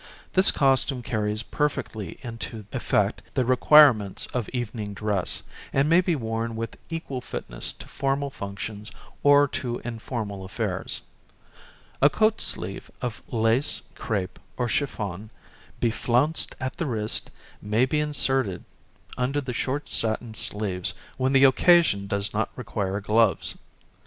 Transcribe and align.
This 0.33 0.49
costume 0.49 1.03
carries 1.03 1.43
perfectly 1.43 2.17
into 2.23 2.65
effect 2.73 3.21
the 3.35 3.45
requirements 3.45 4.25
of 4.33 4.49
evening 4.49 4.95
dress, 4.95 5.43
and 5.71 5.87
may 5.87 6.01
be 6.01 6.15
worn 6.15 6.55
with 6.55 6.75
equal 6.89 7.21
fitness 7.21 7.71
to 7.73 7.87
formal 7.87 8.31
functions 8.31 8.89
or 9.21 9.47
to 9.49 9.77
informal 9.85 10.43
affairs. 10.43 11.03
A 12.01 12.09
coat 12.09 12.41
sleeve 12.41 12.89
of 12.99 13.21
lace, 13.31 13.83
cr├¬pe, 13.95 14.29
or 14.57 14.67
chiffon, 14.67 15.29
beflounced 15.79 16.55
at 16.59 16.77
the 16.77 16.87
wrist, 16.87 17.29
may 17.61 17.85
be 17.85 17.99
inserted 17.99 18.63
under 19.19 19.39
the 19.39 19.53
short 19.53 19.87
satin 19.87 20.33
sleeves 20.33 20.95
when 21.17 21.31
the 21.31 21.43
occasion 21.43 22.07
does 22.07 22.33
not 22.33 22.49
require 22.55 22.99
gloves. 23.01 23.55